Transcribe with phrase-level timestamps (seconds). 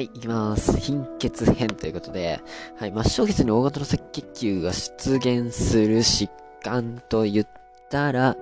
[0.00, 0.78] はい、いきます。
[0.78, 2.40] 貧血編ということで、
[2.78, 6.30] はい、末梢血に大型の赤血球が出現する疾
[6.62, 7.46] 患と言っ
[7.90, 8.34] たら、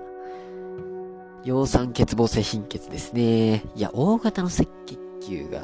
[1.43, 3.65] 葉酸欠乏性貧血ですね。
[3.75, 5.63] いや、大型の赤血球が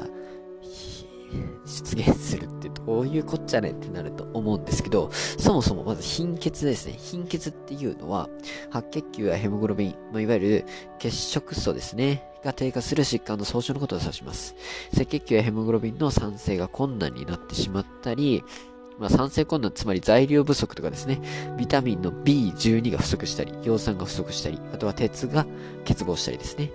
[1.64, 6.94] 出現するってどういうこっちゃねってなると思うんですけど、そもそもまず貧血ですね。
[6.98, 8.28] 貧血っていうのは、
[8.70, 10.66] 白血球やヘモグロビン、まあ、いわゆる
[10.98, 12.30] 血色素ですね。
[12.44, 14.54] が低下する疾患の総称のことを指します。
[14.94, 18.44] 赤血球やヘモグロビンの産生が困難になってしまったり、
[18.98, 21.20] まあ、産生困難、つまり材料不足とかですね、
[21.58, 25.44] ビタミンの B12 が不足したり、葉酸が不足したり、あとは鉄が
[25.86, 26.70] 欠乏したりですね。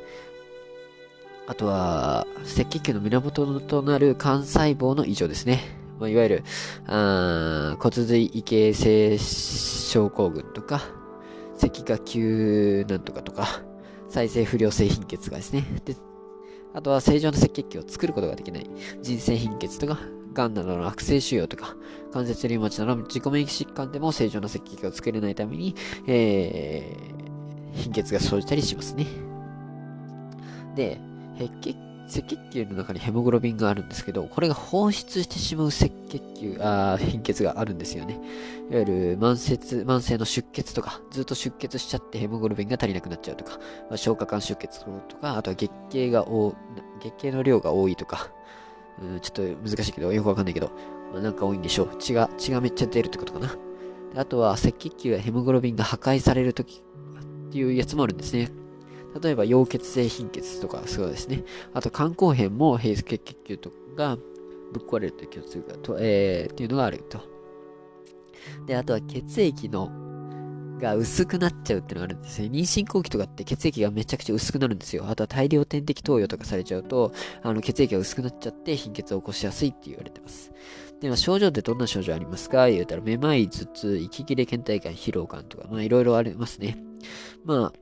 [1.51, 5.59] あとは、赤血球の源となる幹細胞の異常ですね。
[5.99, 6.43] まあ、いわゆる、
[6.87, 10.81] あ骨髄異形成症候群とか、
[11.61, 13.63] 赤化球なんとかとか、
[14.07, 15.65] 再生不良性貧血がですね。
[15.83, 15.97] で、
[16.73, 18.69] あとは正常な赤血球を作ることができない
[19.01, 19.99] 人性貧血とか、
[20.31, 21.75] がんなどの悪性腫瘍とか、
[22.13, 25.75] 関節リウマチなどの自己免疫疾患でも正常な赤血球を作れないために、
[26.07, 29.05] えー、貧血が生じたりしますね。
[30.77, 31.10] で、
[31.45, 38.19] 赤血球の中にヘモグロビンがあるんですけど、これが放出してしまう赤血球、あ貧血があるんですよね。
[38.69, 43.57] いわゆる慢性、慢性の出血とか、ずっと出血しちゃってヘモグロビンが足りなくなっちゃうとか、
[43.89, 46.53] まあ、消化管出血とか、あとは月経が多、
[47.01, 48.27] 月経の量が多いとか、
[49.01, 50.71] うん、ちょっと難しいけど、よくわかんないけど、
[51.13, 51.95] まあ、なんか多いんでしょう。
[51.97, 53.55] 血が、血がめっちゃ出るってことかな。
[54.15, 56.83] あとは赤血球やヘモグロビンが破壊されるとき
[57.49, 58.49] っていうやつもあるんですね。
[59.19, 61.43] 例えば、溶血性貧血とか、そうですね。
[61.73, 64.21] あと、肝硬変も、平赤血球とかがぶ
[64.81, 67.19] っ壊れるという共通が、と、えー、っていうのがあると。
[68.65, 69.91] で、あとは血液の、
[70.79, 72.47] が薄くなっちゃうっていうのがあるんですね。
[72.47, 75.05] 妊娠後期とかって血液がめちゃくちゃ薄くなるんですよ。
[75.07, 77.11] あとは大量点滴投与とかされちゃうと、
[77.43, 80.51] あの血液が薄くなっちゃって貧血を起こしやすいって言われてます。
[80.99, 82.67] では、症状ってどんな症状ありますか？
[82.67, 86.83] 言うたら、めまい、頭痛、息切れ、倦怠感、疲労感とか、まあいろいろありますね。
[87.45, 87.79] まあ、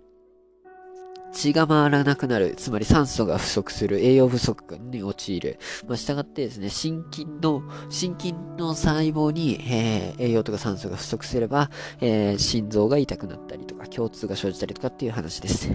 [1.31, 5.59] 血が回らなくなる、つまり酸素が不足する、栄養不足に陥る。
[5.87, 11.69] まあ、従ってですね、心筋の、心筋の細胞に、えー、栄養とか酸素が不足すれば、
[12.01, 15.71] えー、心臓が痛くなったりとか、胸痛が生じたりとかっていう話です。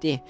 [0.00, 0.22] で、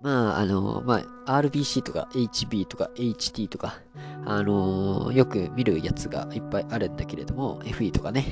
[0.00, 3.80] まあ、あの、まあ、RBC とか HB とか HT とか、
[4.24, 8.24] あのよく見るやつがいっぱいあるんだけれども、FE とかね、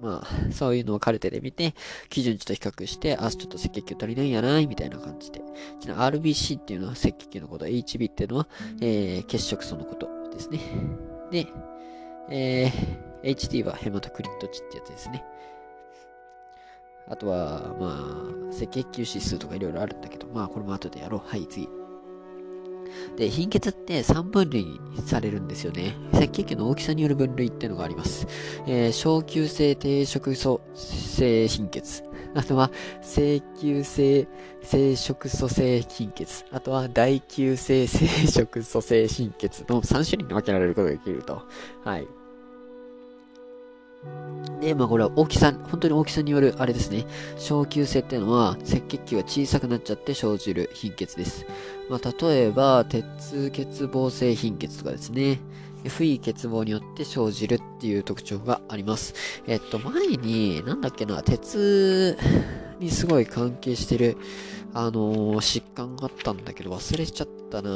[0.00, 1.74] まあ、そういうのをカルテで見て、
[2.08, 5.40] 基準値と比較して、あ、ちょっと赤血球足りないんやない、みたいな感じで。
[5.80, 8.48] ちな RBC っていうのは赤血球のこと、HB っていうのは、
[8.80, 10.60] えー、血色素のことですね。
[11.30, 11.46] で、
[12.30, 15.24] えー、HT はヘマトクリット値ってやつですね。
[17.08, 21.28] あとは、まあ、赤血球指数とかいろいろあるんだけど、まあ、これも後でやろう。
[21.28, 21.68] はい、次。
[23.16, 25.96] で、貧血って3分類されるんですよね。
[26.12, 28.26] 赤血球の大きさによる分類っていうのがあります。
[28.66, 32.04] えー、小球性低色素性貧血。
[32.34, 32.70] あとは、
[33.02, 34.28] 性球性
[34.62, 36.44] 生殖素性貧血。
[36.52, 41.42] あとは、大球性生殖素性貧血の3種類に分けられることができると。
[41.84, 42.06] はい。
[44.60, 47.06] で、まあこれは大きさ、本当に大きさによるあれですね。
[47.38, 51.46] 小球性っていうのは赤血球が小さくなっちゃって生じる貧血です。
[51.88, 55.40] まあ例えば、鉄欠乏性貧血とかですね。
[55.84, 59.14] FE 欠乏によって生じるっていう特徴があります。
[59.46, 62.18] えっと、前に、なんだっけな、鉄
[62.78, 64.16] にすごい関係してる、
[64.74, 67.70] あのー、疾患があったんだけど忘れちゃったな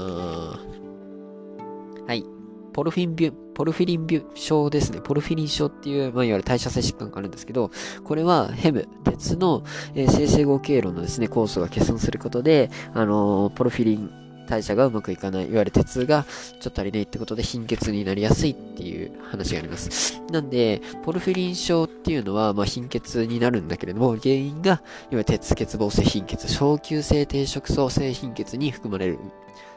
[2.06, 2.33] はい。
[2.74, 5.00] ポルフィンビュ、ポルフィリンビュ症ですね。
[5.00, 7.70] ポルフィリン症っていう、まあ、いわゆる代謝性疾患があるんですけど、
[8.02, 9.62] これはヘム、鉄の、
[9.94, 14.10] えー、生成合経路のですね、酵素が欠損することで、あのー、ポルフィリン
[14.48, 16.26] 代謝がうまくいかない、いわゆる鉄が
[16.60, 20.20] ちょっと足りないってことで貧血になりやすいっていう話があります。
[20.32, 24.80] なんで、ポルフィリン症っていうのは、まあ、貧血になるんだけれども、原因が、いわ
[25.12, 29.18] ゆる鉄欠乏性貧血、小球性低色素性貧血に含まれる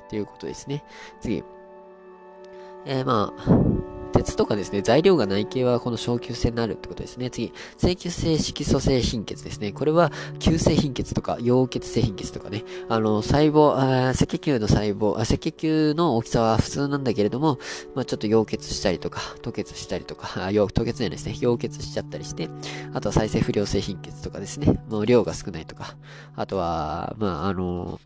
[0.08, 0.84] っていうことですね。
[1.22, 1.44] 次。
[2.88, 3.78] えー、まあ、
[4.14, 7.30] 鉄とかですね、材料がない系はこの小球性になるってことですね。
[7.30, 9.72] 次、正球性色素性貧血ですね。
[9.74, 12.64] これは、球性貧血とか、溶血性貧血とかね。
[12.90, 17.60] あの、細胞、赤球の細胞あ、赤球の大きさは普通なんだけれども、
[17.94, 21.34] まあちょっと溶血したりとか、吐血したりとか、あ、溶血じゃないですね。
[21.34, 22.50] 溶血しちゃったりして、
[22.94, 24.80] あとは再生不良性貧血とかですね。
[24.90, 25.96] もう量が少ないとか、
[26.36, 28.00] あとは、まああの、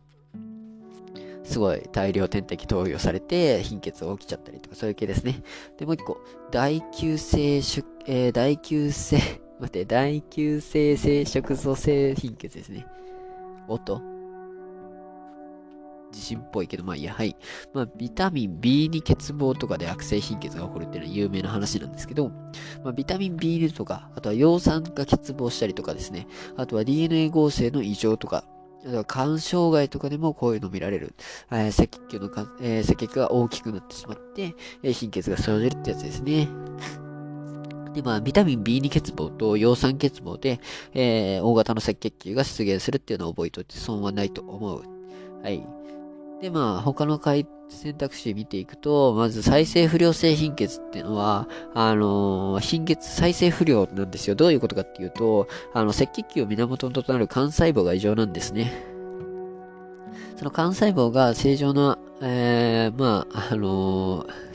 [1.52, 5.44] すごい大量点滴投与されて貧血が起きちゃったりとかそういう系ですね。
[5.78, 6.18] で、もう一個、
[6.50, 9.18] 大球性出、えー、大球性、
[9.60, 12.88] 待って、大球性生殖素性貧血ですね。
[13.68, 14.02] 音
[16.12, 17.36] 地震っぽいけど、まあいや、はい。
[17.74, 22.30] まあ、ビタミン B2 欠乏とかで悪性貧血が起こるっていうのは有名な話なんですけど、
[22.84, 28.46] まあ、ビタミン B2 とか、あとは葉酸が欠乏したりとかですね、あとは DNA 合成の異常とか、
[29.08, 31.14] 肝障害とかでもこういうの見られる。
[31.52, 36.48] えー、赤血球のか、えー、赤血が大きくなってしまって、えー、貧血が生じるってやつですね。
[37.94, 40.60] で、まあ、ビタミン B2 欠乏と葉酸欠乏で、
[40.94, 44.84] えー、大型の赤血球が出現するっていうのを覚えておいて損はないと思う。
[45.44, 45.66] はい。
[46.42, 47.20] で、まあ、他の
[47.70, 54.36] 選択肢見ていくと、まず再生不良性貧血っていうのは、あのー、貧血再生不良なんですよ。
[54.36, 58.74] どういうことかっていうと、あの、赤血球を源となる幹細胞が異常なんですね。
[60.36, 64.51] その幹細胞が正常な、えー、まあ、あのー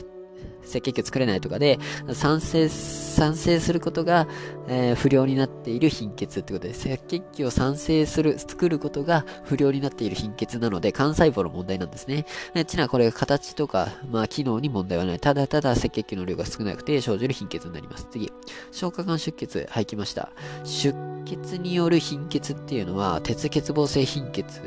[0.69, 1.79] 赤血球作れないとかで、
[2.13, 4.27] 賛成、賛成することが、
[4.67, 6.91] えー、不良になっている貧血ってことです。
[6.91, 12.25] 赤血球を賛成する、作ることが不良になっている貧血なので、幹細胞の問題なんですね。
[12.67, 15.19] ちなこれ形とか、まあ、機能に問題はない。
[15.19, 18.07] ただただ赤血球の量が少なくて生じる貧血になります。
[18.11, 18.31] 次。
[18.71, 20.29] 消化管出血、はい、きました。
[20.63, 24.61] 出血による貧血っていうのは、鉄欠乏性貧血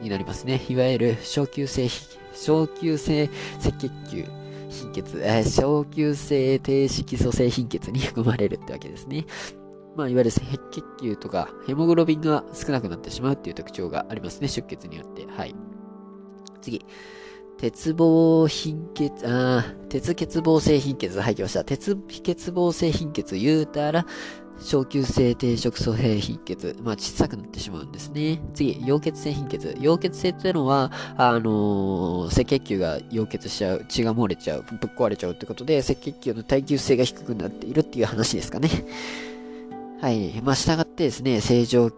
[0.00, 0.64] になりますね。
[0.68, 1.88] いわゆる小球性、
[2.34, 3.30] 小球性
[3.60, 4.41] 赤血球
[4.72, 9.26] 貧血、えー、小球性低色素性貧血に含まれるってわけですね。
[9.96, 14.48] まあ、いわゆる赤血球とかヘモグロビンが少なくなってしまうっていう特徴がありますね。
[14.48, 15.26] 出血によって。
[15.26, 15.54] はい。
[16.60, 16.84] 次。
[17.58, 21.62] 鉄棒貧血、あ鉄欠乏性貧血、はい、来ました。
[21.62, 24.04] 鉄欠乏性貧血言うたら、
[24.62, 26.76] 小球性低色素性貧血。
[26.82, 28.40] まあ、小さくなってしまうんですね。
[28.54, 29.68] 次、溶血性貧血。
[29.80, 38.68] 溶血性というのは、あのー、赤血球が溶血しちゃう、血が漏れちゃう、ぶっ壊れちゃうってことで、赤血球の耐久性が低くなっているっていう話ですかね。
[40.00, 40.40] はい。
[40.42, 41.90] まあ、従ってですね、正常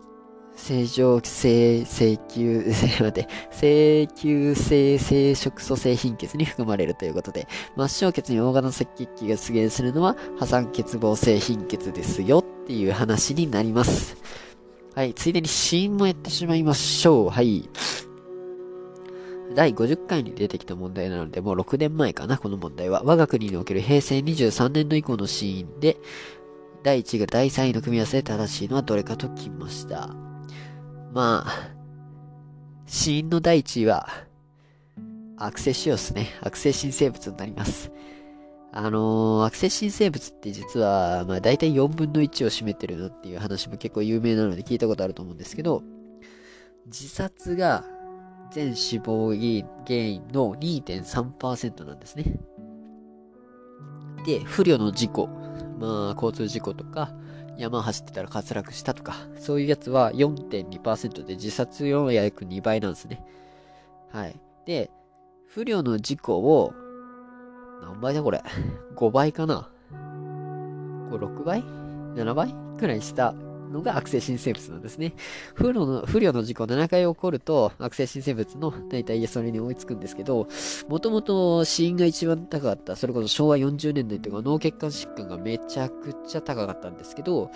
[0.57, 2.65] 正常性、請求、
[3.01, 7.47] 待って、請求性生殖素性貧血に含まれるということで、
[7.77, 14.17] 末梢血に大型赤血球が出現するのは破産欠乏性貧血ですよっていう話になります。
[14.95, 17.31] はい、ついでに死因もやってしまいましょう。
[17.31, 17.69] はい。
[19.55, 23.03] 第50回に出てきた問題なので、もう6年前かな、この問題は。
[23.05, 25.97] 我が国における平成23年度以降の死因で、
[26.83, 30.34] 第1位が第3位の組み合わせで正しいのはどれかと聞きました。
[31.15, 31.71] まあ、
[32.87, 34.09] 死因の第一位は、
[35.37, 36.27] 悪性腫瘍ですね。
[36.43, 37.93] 悪性新生物になります。
[38.73, 45.85] あのー、悪性新生物って実は、まあ大体4分の1を占めてるなっていう話も結構有名なので聞いたことあると思うんですけど、
[46.87, 47.85] 自殺が
[48.51, 49.37] 全死亡原
[49.89, 52.25] 因の2.3%なんですね。
[54.27, 55.29] で、不慮の事故、
[55.79, 57.15] まあ交通事故とか、
[57.57, 63.25] 山走ってたら滑落したとか、そういうやつは4.2%で自殺より約2倍なんですね。
[64.13, 64.39] はい。
[64.67, 64.91] で、
[65.47, 66.73] 不慮の事故を、
[67.83, 68.43] 何倍だこれ
[68.97, 69.69] ?5 倍かな？
[71.11, 71.63] これ6倍
[72.15, 73.35] ?7 倍くらいした
[73.75, 75.13] のが悪性新生物なんですね。
[75.55, 80.49] 不慮の、不慮の事故7回起こると、悪性新生物の大体それに追いつくんですけど、
[80.89, 87.51] もともと死因が一番高かった、それこそ昭和40年代とか脳血管疾患がめちゃくちゃ高かったんですけど、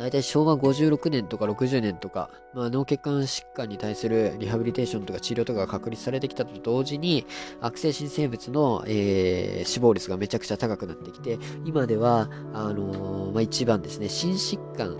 [0.00, 7.26] 大体昭和56年とか60年とか、まあ、脳血管疾患に対するリハビリテーションとか治療とかが確立されてきたと同時に、
[7.60, 14.96] 悪性新生物の、えー、死亡率がめちゃくちゃ高くなってきて、今では、あのー、まあ、一番ですね、心疾患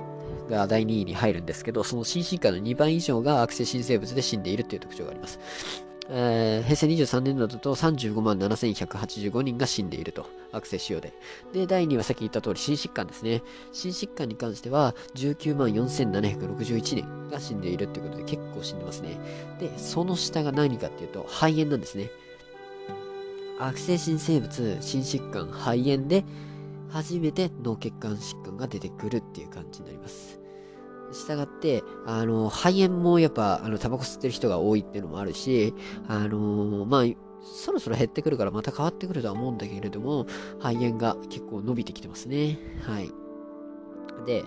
[0.51, 5.90] が第2位に入るんですけど、その心疾患の2倍以上が悪性新生物で死んでいるという特徴があります。
[6.13, 10.27] えー、平成23年度だと35万7185人が死んでいると。
[10.53, 11.13] 悪性腫瘍で。
[11.53, 13.43] で、第2位はさっき言った通り、心疾患ですね。
[13.73, 19.17] 心疾患に関しては、19万4761人が死んでいるってことで、結構死んでますね。
[19.61, 22.11] で、その下が何かっていうと、肺炎なんですね。
[23.61, 26.25] 悪性新生物、心疾患、肺炎で、
[26.89, 30.30] 初めて脳血管疾患が出てくるっていう感じになります。
[31.13, 35.75] したがって、あの、肺炎もやっぱ、あの、タバコ吸ってる人が多いっていうのもあるし、
[36.09, 37.05] あのまあ、
[37.43, 40.27] そろそろ減ってくるからまた変わってくるとは思うんだけれども、
[40.59, 42.59] 肺炎が結構伸びてきてますね。
[42.83, 43.11] はい。
[44.27, 44.45] で、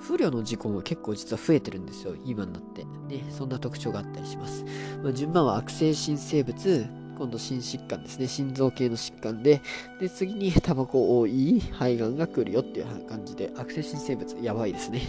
[0.00, 2.84] 不慮の事故も結構実は増えてるんですよ、今になって。
[3.08, 4.64] ね、そんな特徴があったりします。
[5.02, 8.28] まあ、順番は悪性新生物、今度心疾患ですね。
[8.28, 9.62] 心臓系の疾患で、
[10.00, 15.02] で、次にタバコ多い肺がんが来るよっていう感じで、悪性新生物やばいですね。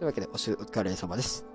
[0.00, 1.49] というわけで、お疲れ様です。